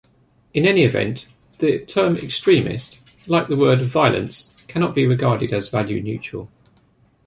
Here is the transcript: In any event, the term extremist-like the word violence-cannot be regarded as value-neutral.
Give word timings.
In 0.55 0.65
any 0.65 0.81
event, 0.81 1.27
the 1.59 1.77
term 1.85 2.15
extremist-like 2.17 3.49
the 3.49 3.55
word 3.55 3.81
violence-cannot 3.83 4.95
be 4.95 5.05
regarded 5.05 5.53
as 5.53 5.69
value-neutral. 5.69 6.49